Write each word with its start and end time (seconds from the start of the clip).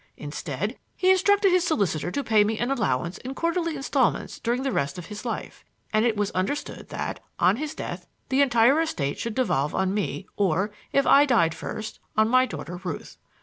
Instead, 0.17 0.79
he 0.95 1.11
instructed 1.11 1.51
his 1.51 1.63
solicitor 1.63 2.09
to 2.09 2.23
pay 2.23 2.43
me 2.43 2.57
an 2.57 2.71
allowance 2.71 3.19
in 3.19 3.35
quarterly 3.35 3.75
instalments 3.75 4.39
during 4.39 4.63
the 4.63 4.71
rest 4.71 4.97
of 4.97 5.05
his 5.05 5.25
life; 5.25 5.63
and 5.93 6.05
it 6.05 6.17
was 6.17 6.31
understood 6.31 6.89
that, 6.89 7.19
on 7.37 7.57
his 7.57 7.75
death, 7.75 8.07
the 8.29 8.41
entire 8.41 8.81
estate 8.81 9.19
should 9.19 9.35
devolve 9.35 9.75
on 9.75 9.93
me, 9.93 10.25
or 10.37 10.71
if 10.91 11.05
I 11.05 11.27
died 11.27 11.53
first, 11.53 11.99
on 12.17 12.27
my 12.29 12.47
daughter, 12.47 12.77
Ruth. 12.83 13.19